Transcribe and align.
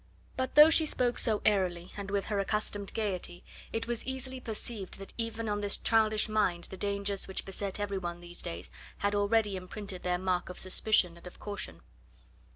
But 0.35 0.55
though 0.55 0.71
she 0.71 0.87
spoke 0.87 1.19
so 1.19 1.43
airily 1.45 1.91
and 1.95 2.09
with 2.09 2.25
her 2.25 2.39
accustomed 2.39 2.91
gaiety, 2.95 3.43
it 3.71 3.85
was 3.85 4.03
easily 4.07 4.39
perceived 4.39 4.97
that 4.97 5.13
even 5.15 5.47
on 5.47 5.61
this 5.61 5.77
childish 5.77 6.27
mind 6.27 6.63
the 6.71 6.75
dangers 6.75 7.27
which 7.27 7.45
beset 7.45 7.79
every 7.79 7.99
one 7.99 8.19
these 8.19 8.41
days 8.41 8.71
had 9.05 9.13
already 9.13 9.55
imprinted 9.55 10.01
their 10.01 10.17
mark 10.17 10.49
of 10.49 10.57
suspicion 10.57 11.17
and 11.17 11.27
of 11.27 11.37
caution. 11.39 11.81